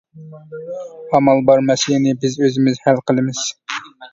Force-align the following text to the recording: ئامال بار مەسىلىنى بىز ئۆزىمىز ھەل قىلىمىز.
ئامال 1.17 1.43
بار 1.49 1.63
مەسىلىنى 1.67 2.15
بىز 2.25 2.41
ئۆزىمىز 2.45 2.81
ھەل 2.89 3.07
قىلىمىز. 3.11 3.45